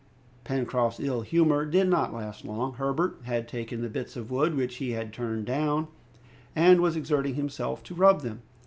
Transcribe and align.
Pencroft's 0.43 0.99
ill 0.99 1.21
humor 1.21 1.63
did 1.63 1.87
not 1.87 2.11
last 2.11 2.43
long. 2.43 2.73
Herbert 2.73 3.19
had 3.25 3.47
taken 3.47 3.81
the 3.83 3.87
bits 3.87 4.15
of 4.15 4.31
wood 4.31 4.55
which 4.55 4.77
he 4.77 4.93
had 4.93 5.13
turned 5.13 5.45
down, 5.45 5.89
and 6.55 6.81
was 6.81 6.95
exerting 6.95 7.35
himself 7.35 7.83
to 7.83 7.93
rub 7.93 8.21
them. 8.21 8.41